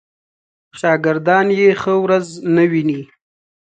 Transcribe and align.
شاګردان 0.79 1.47
یې 1.59 1.69
ښه 1.81 1.93
ورځ 2.03 2.27
نه 2.55 2.63
ویني. 2.71 3.01